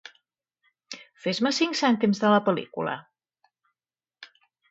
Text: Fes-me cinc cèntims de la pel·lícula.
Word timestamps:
Fes-me 1.25 1.51
cinc 1.57 1.77
cèntims 1.81 2.23
de 2.25 2.33
la 2.37 2.41
pel·lícula. 2.49 2.97